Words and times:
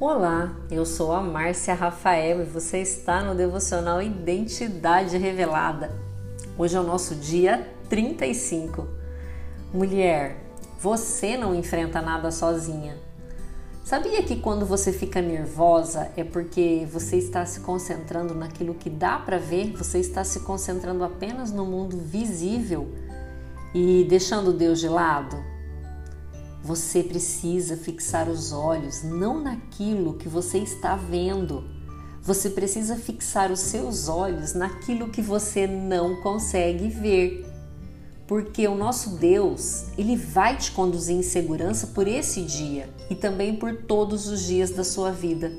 Olá, 0.00 0.54
eu 0.70 0.86
sou 0.86 1.10
a 1.10 1.20
Márcia 1.20 1.74
Rafael 1.74 2.40
e 2.40 2.44
você 2.44 2.78
está 2.78 3.20
no 3.20 3.34
devocional 3.34 4.00
Identidade 4.00 5.18
Revelada. 5.18 5.90
Hoje 6.56 6.76
é 6.76 6.80
o 6.80 6.84
nosso 6.84 7.16
dia 7.16 7.68
35. 7.88 8.86
Mulher, 9.74 10.36
você 10.80 11.36
não 11.36 11.52
enfrenta 11.52 12.00
nada 12.00 12.30
sozinha. 12.30 12.96
Sabia 13.82 14.22
que 14.22 14.36
quando 14.36 14.64
você 14.64 14.92
fica 14.92 15.20
nervosa 15.20 16.12
é 16.16 16.22
porque 16.22 16.86
você 16.88 17.16
está 17.16 17.44
se 17.44 17.58
concentrando 17.58 18.36
naquilo 18.36 18.74
que 18.74 18.88
dá 18.88 19.18
para 19.18 19.38
ver, 19.38 19.72
você 19.72 19.98
está 19.98 20.22
se 20.22 20.38
concentrando 20.40 21.02
apenas 21.02 21.50
no 21.50 21.66
mundo 21.66 21.98
visível 21.98 22.86
e 23.74 24.06
deixando 24.08 24.52
Deus 24.52 24.78
de 24.78 24.88
lado? 24.88 25.57
Você 26.62 27.02
precisa 27.02 27.76
fixar 27.76 28.28
os 28.28 28.52
olhos 28.52 29.02
não 29.02 29.40
naquilo 29.40 30.14
que 30.14 30.28
você 30.28 30.58
está 30.58 30.96
vendo. 30.96 31.64
Você 32.20 32.50
precisa 32.50 32.96
fixar 32.96 33.50
os 33.50 33.60
seus 33.60 34.08
olhos 34.08 34.54
naquilo 34.54 35.08
que 35.08 35.22
você 35.22 35.66
não 35.66 36.20
consegue 36.20 36.88
ver. 36.88 37.46
Porque 38.26 38.68
o 38.68 38.74
nosso 38.74 39.16
Deus, 39.16 39.86
ele 39.96 40.16
vai 40.16 40.56
te 40.56 40.72
conduzir 40.72 41.16
em 41.16 41.22
segurança 41.22 41.86
por 41.88 42.06
esse 42.06 42.42
dia 42.42 42.90
e 43.08 43.14
também 43.14 43.56
por 43.56 43.74
todos 43.84 44.26
os 44.26 44.42
dias 44.42 44.70
da 44.70 44.84
sua 44.84 45.10
vida. 45.10 45.50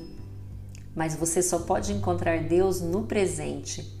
Mas 0.94 1.16
você 1.16 1.42
só 1.42 1.60
pode 1.60 1.92
encontrar 1.92 2.44
Deus 2.44 2.80
no 2.80 3.04
presente. 3.04 3.98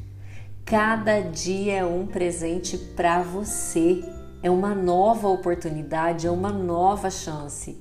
Cada 0.64 1.20
dia 1.20 1.78
é 1.78 1.84
um 1.84 2.06
presente 2.06 2.78
para 2.78 3.22
você 3.22 4.04
é 4.42 4.50
uma 4.50 4.74
nova 4.74 5.28
oportunidade, 5.28 6.26
é 6.26 6.30
uma 6.30 6.50
nova 6.50 7.10
chance. 7.10 7.76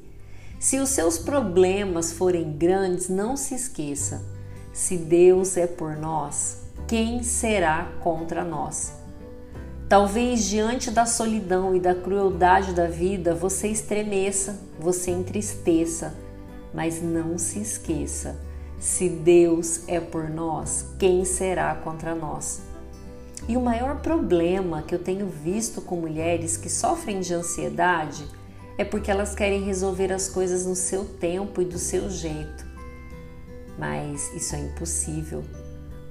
Se 0.60 0.78
os 0.78 0.90
seus 0.90 1.18
problemas 1.18 2.12
forem 2.12 2.52
grandes, 2.52 3.08
não 3.08 3.38
se 3.38 3.56
esqueça: 3.56 4.22
se 4.74 4.98
Deus 4.98 5.56
é 5.56 5.66
por 5.66 5.96
nós, 5.96 6.64
quem 6.88 7.24
será 7.24 7.90
contra 8.02 8.44
nós? 8.44 8.94
Talvez 9.88 10.44
diante 10.44 10.92
da 10.92 11.06
solidão 11.06 11.76
e 11.76 11.80
da 11.80 11.96
crueldade 11.96 12.74
da 12.74 12.88
vida 12.88 13.34
você 13.34 13.70
estremeça, 13.70 14.60
você 14.80 15.12
entristeça, 15.12 16.14
mas 16.74 17.02
não 17.02 17.38
se 17.38 17.60
esqueça: 17.60 18.36
se 18.80 19.10
Deus 19.10 19.88
é 19.88 20.00
por 20.00 20.30
nós, 20.30 20.86
quem 21.00 21.24
será 21.26 21.74
contra 21.76 22.14
nós? 22.14 22.69
E 23.48 23.58
o 23.58 23.62
maior 23.62 24.02
problema 24.02 24.82
que 24.82 24.94
eu 24.94 25.00
tenho 25.00 25.28
visto 25.28 25.82
com 25.82 25.96
mulheres 25.96 26.58
que 26.58 26.70
sofrem 26.70 27.20
de 27.20 27.34
ansiedade 27.34 28.26
é 28.78 28.84
porque 28.84 29.12
elas 29.12 29.36
querem 29.36 29.64
resolver 29.64 30.12
as 30.12 30.30
coisas 30.30 30.66
no 30.66 30.76
seu 30.76 31.04
tempo 31.06 31.62
e 31.62 31.66
do 31.66 31.78
seu 31.78 32.10
jeito. 32.10 32.66
Mas 33.78 34.34
isso 34.34 34.56
é 34.56 34.60
impossível, 34.60 35.44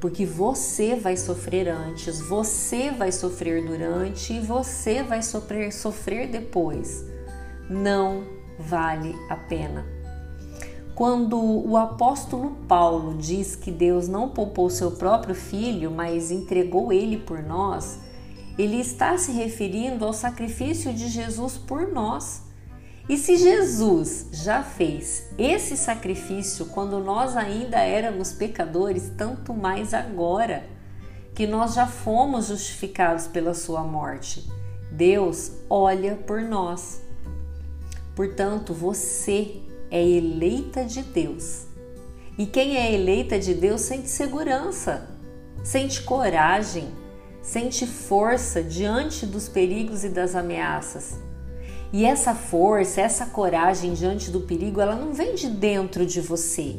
porque 0.01 0.25
você 0.25 0.95
vai 0.97 1.17
sofrer 1.17 1.69
antes, 1.69 2.21
você 2.21 2.91
vai 2.91 3.12
sofrer 3.12 3.65
durante 3.67 4.33
e 4.33 4.41
você 4.41 5.03
vai 5.03 5.23
sofrer, 5.23 5.73
sofrer 5.73 6.29
depois. 6.29 7.05
Não 7.69 8.25
vale 8.59 9.15
a 9.29 9.37
pena. 9.37 9.98
Quando 10.99 11.41
o 11.41 11.77
apóstolo 11.77 12.57
Paulo 12.67 13.17
diz 13.17 13.55
que 13.55 13.71
Deus 13.71 14.09
não 14.09 14.31
poupou 14.31 14.69
seu 14.69 14.91
próprio 14.91 15.33
filho, 15.33 15.93
mas 15.93 16.33
entregou 16.33 16.93
ele 16.93 17.19
por 17.19 17.41
nós, 17.41 18.01
ele 18.59 18.81
está 18.81 19.17
se 19.17 19.31
referindo 19.31 20.05
ao 20.05 20.13
sacrifício 20.13 20.93
de 20.93 21.07
Jesus 21.07 21.57
por 21.57 21.87
nós. 21.87 22.43
E 23.09 23.17
se 23.17 23.37
Jesus 23.37 24.27
já 24.33 24.65
fez 24.65 25.29
esse 25.39 25.77
sacrifício 25.77 26.67
quando 26.67 26.99
nós 26.99 27.37
ainda 27.37 27.79
éramos 27.79 28.33
pecadores, 28.33 29.09
tanto 29.17 29.55
mais 29.55 29.95
agora 29.95 30.69
que 31.33 31.47
nós 31.47 31.75
já 31.75 31.87
fomos 31.87 32.49
justificados 32.49 33.28
pela 33.28 33.55
sua 33.55 33.84
morte. 33.84 34.51
Deus 34.91 35.53
olha 35.71 36.17
por 36.17 36.41
nós. 36.43 37.01
Portanto, 38.17 38.75
você 38.75 39.62
é 39.91 40.03
eleita 40.06 40.84
de 40.84 41.03
Deus. 41.03 41.66
E 42.38 42.47
quem 42.47 42.76
é 42.76 42.93
eleita 42.93 43.38
de 43.38 43.54
Deus 43.54 43.81
sente 43.81 44.09
segurança, 44.09 45.09
sente 45.65 46.03
coragem, 46.03 46.88
sente 47.43 47.87
força 47.87 48.62
diante 48.62 49.27
dos 49.27 49.48
perigos 49.48 50.04
e 50.04 50.09
das 50.09 50.34
ameaças. 50.34 51.19
E 51.93 52.04
essa 52.04 52.34
força, 52.34 53.00
essa 53.00 53.27
coragem 53.27 53.94
diante 53.94 54.31
do 54.31 54.41
perigo, 54.41 54.81
ela 54.81 54.94
não 54.94 55.12
vem 55.15 55.34
de 55.34 55.48
dentro 55.48 56.04
de 56.04 56.21
você, 56.21 56.77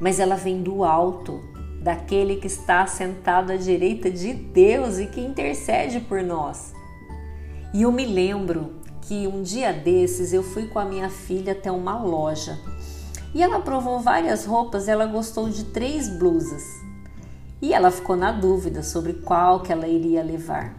mas 0.00 0.18
ela 0.18 0.36
vem 0.36 0.62
do 0.62 0.82
alto, 0.82 1.40
daquele 1.82 2.36
que 2.36 2.46
está 2.46 2.86
sentado 2.86 3.52
à 3.52 3.56
direita 3.56 4.10
de 4.10 4.32
Deus 4.32 4.98
e 4.98 5.06
que 5.06 5.20
intercede 5.20 6.00
por 6.00 6.22
nós. 6.22 6.72
E 7.72 7.82
eu 7.82 7.92
me 7.92 8.04
lembro 8.04 8.79
que 9.02 9.26
um 9.26 9.42
dia 9.42 9.72
desses 9.72 10.32
eu 10.32 10.42
fui 10.42 10.66
com 10.66 10.78
a 10.78 10.84
minha 10.84 11.08
filha 11.08 11.52
até 11.52 11.70
uma 11.70 11.98
loja 12.02 12.58
e 13.34 13.42
ela 13.42 13.60
provou 13.60 14.00
várias 14.00 14.44
roupas, 14.44 14.88
ela 14.88 15.06
gostou 15.06 15.48
de 15.48 15.64
três 15.64 16.08
blusas 16.08 16.62
e 17.62 17.72
ela 17.72 17.90
ficou 17.90 18.16
na 18.16 18.32
dúvida 18.32 18.82
sobre 18.82 19.12
qual 19.12 19.60
que 19.60 19.72
ela 19.72 19.86
iria 19.86 20.22
levar. 20.22 20.74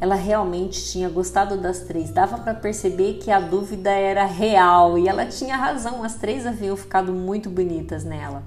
Ela 0.00 0.14
realmente 0.14 0.82
tinha 0.84 1.10
gostado 1.10 1.58
das 1.58 1.80
três, 1.80 2.10
dava 2.10 2.38
para 2.38 2.54
perceber 2.54 3.14
que 3.14 3.30
a 3.30 3.40
dúvida 3.40 3.90
era 3.90 4.24
real 4.24 4.98
e 4.98 5.08
ela 5.08 5.26
tinha 5.26 5.56
razão, 5.56 6.02
as 6.02 6.14
três 6.14 6.46
haviam 6.46 6.76
ficado 6.76 7.12
muito 7.12 7.50
bonitas 7.50 8.04
nela. 8.04 8.42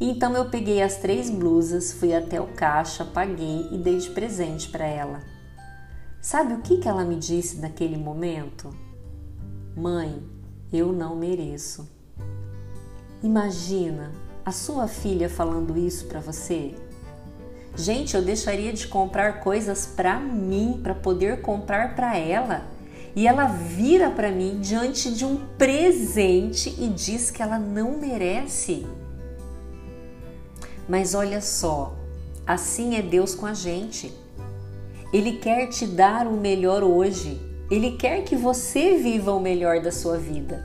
Então 0.00 0.34
eu 0.34 0.46
peguei 0.46 0.80
as 0.80 0.96
três 0.96 1.28
blusas, 1.28 1.92
fui 1.92 2.14
até 2.14 2.40
o 2.40 2.46
caixa, 2.46 3.04
paguei 3.04 3.68
e 3.70 3.76
dei 3.76 3.98
de 3.98 4.08
presente 4.08 4.68
para 4.70 4.86
ela. 4.86 5.20
Sabe 6.20 6.52
o 6.52 6.60
que, 6.60 6.76
que 6.76 6.88
ela 6.88 7.02
me 7.02 7.16
disse 7.16 7.56
naquele 7.56 7.96
momento? 7.96 8.68
Mãe, 9.74 10.22
eu 10.70 10.92
não 10.92 11.16
mereço. 11.16 11.88
Imagina 13.22 14.12
a 14.44 14.52
sua 14.52 14.86
filha 14.86 15.30
falando 15.30 15.78
isso 15.78 16.06
para 16.06 16.20
você. 16.20 16.74
Gente, 17.74 18.14
eu 18.14 18.22
deixaria 18.22 18.70
de 18.70 18.86
comprar 18.86 19.40
coisas 19.40 19.86
para 19.86 20.20
mim 20.20 20.78
para 20.82 20.94
poder 20.94 21.40
comprar 21.40 21.96
para 21.96 22.18
ela. 22.18 22.66
E 23.16 23.26
ela 23.26 23.46
vira 23.46 24.10
para 24.10 24.30
mim 24.30 24.60
diante 24.60 25.12
de 25.14 25.24
um 25.24 25.46
presente 25.56 26.68
e 26.78 26.88
diz 26.88 27.30
que 27.30 27.42
ela 27.42 27.58
não 27.58 27.96
merece. 27.96 28.86
Mas 30.86 31.14
olha 31.14 31.40
só, 31.40 31.96
assim 32.46 32.96
é 32.96 33.02
Deus 33.02 33.34
com 33.34 33.46
a 33.46 33.54
gente. 33.54 34.12
Ele 35.12 35.32
quer 35.32 35.66
te 35.66 35.86
dar 35.86 36.26
o 36.26 36.32
melhor 36.32 36.84
hoje. 36.84 37.40
Ele 37.70 37.92
quer 37.92 38.22
que 38.22 38.36
você 38.36 38.96
viva 38.96 39.32
o 39.32 39.40
melhor 39.40 39.80
da 39.80 39.90
sua 39.90 40.16
vida. 40.16 40.64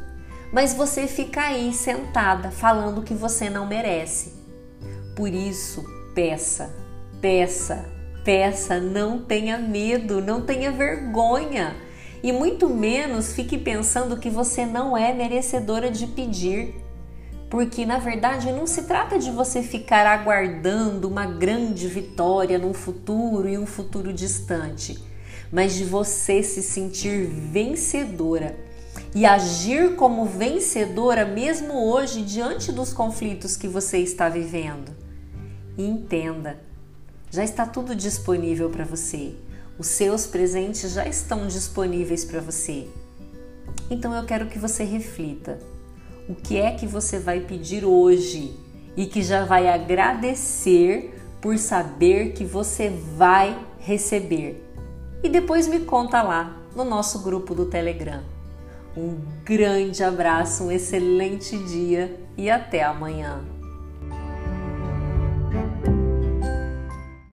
Mas 0.51 0.73
você 0.73 1.07
fica 1.07 1.41
aí 1.41 1.73
sentada 1.73 2.51
falando 2.51 3.01
que 3.01 3.13
você 3.13 3.49
não 3.49 3.65
merece. 3.67 4.33
Por 5.15 5.33
isso, 5.33 5.83
peça, 6.13 6.73
peça, 7.19 7.85
peça, 8.23 8.79
não 8.79 9.19
tenha 9.19 9.57
medo, 9.57 10.21
não 10.21 10.41
tenha 10.41 10.71
vergonha. 10.71 11.75
E 12.21 12.31
muito 12.31 12.69
menos 12.69 13.33
fique 13.33 13.57
pensando 13.57 14.17
que 14.17 14.29
você 14.29 14.65
não 14.65 14.95
é 14.95 15.13
merecedora 15.13 15.89
de 15.89 16.07
pedir 16.07 16.84
porque 17.55 17.85
na 17.85 17.99
verdade 17.99 18.51
não 18.51 18.67
se 18.67 18.81
trata 18.83 19.17
de 19.17 19.31
você 19.31 19.63
ficar 19.63 20.05
aguardando 20.05 21.07
uma 21.07 21.25
grande 21.25 21.87
vitória 21.87 22.59
num 22.59 22.73
futuro 22.73 23.47
e 23.47 23.57
um 23.57 23.65
futuro 23.65 24.11
distante, 24.11 25.01
mas 25.53 25.73
de 25.73 25.85
você 25.85 26.43
se 26.43 26.61
sentir 26.61 27.27
vencedora 27.27 28.57
e 29.15 29.25
agir 29.25 29.95
como 29.95 30.25
vencedora 30.25 31.25
mesmo 31.25 31.81
hoje 31.89 32.23
diante 32.23 32.73
dos 32.73 32.91
conflitos 32.91 33.55
que 33.55 33.69
você 33.69 33.99
está 33.99 34.27
vivendo. 34.27 34.91
E 35.77 35.87
entenda, 35.87 36.59
já 37.31 37.45
está 37.45 37.65
tudo 37.65 37.95
disponível 37.95 38.69
para 38.69 38.83
você. 38.83 39.33
Os 39.79 39.87
seus 39.87 40.27
presentes 40.27 40.91
já 40.91 41.07
estão 41.07 41.47
disponíveis 41.47 42.25
para 42.25 42.41
você. 42.41 42.85
Então 43.89 44.13
eu 44.13 44.25
quero 44.25 44.47
que 44.47 44.59
você 44.59 44.83
reflita 44.83 45.57
o 46.27 46.35
que 46.35 46.57
é 46.57 46.71
que 46.71 46.87
você 46.87 47.19
vai 47.19 47.41
pedir 47.41 47.85
hoje 47.85 48.57
e 48.97 49.05
que 49.05 49.21
já 49.21 49.45
vai 49.45 49.67
agradecer 49.67 51.13
por 51.41 51.57
saber 51.57 52.33
que 52.33 52.43
você 52.43 52.89
vai 52.89 53.57
receber. 53.79 54.63
E 55.23 55.29
depois 55.29 55.67
me 55.67 55.81
conta 55.81 56.21
lá 56.21 56.57
no 56.75 56.83
nosso 56.83 57.21
grupo 57.21 57.53
do 57.53 57.65
Telegram. 57.65 58.23
Um 58.97 59.17
grande 59.43 60.03
abraço, 60.03 60.63
um 60.63 60.71
excelente 60.71 61.57
dia 61.57 62.19
e 62.37 62.49
até 62.49 62.83
amanhã. 62.83 63.54